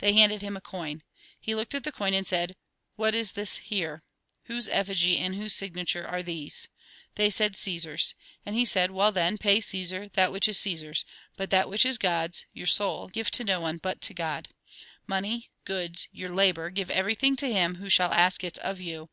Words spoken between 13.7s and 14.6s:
but to God."